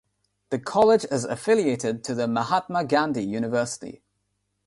[0.49, 4.01] The college is affiliated to the Mahatma Gandhi University.